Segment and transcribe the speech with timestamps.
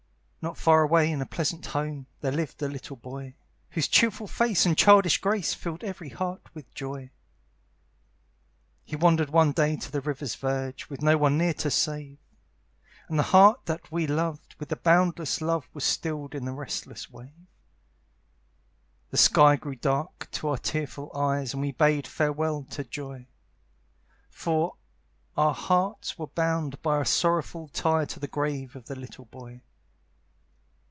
[0.43, 3.35] Not far away in a pleasant home, There lived a little boy,
[3.69, 7.11] Whose cheerful face and childish grace Filled every heart with joy.
[8.83, 12.17] He wandered one day to the river's verge, With no one near to save;
[13.07, 17.07] And the heart that we loved with a boundless love Was stilled in the restless
[17.11, 17.45] wave.
[19.11, 23.27] The sky grew dark to our tearful eyes, And we bade farewell to joy;
[24.31, 24.75] For
[25.37, 29.61] our hearts were bound by a sorrowful tie To the grave of the little boy.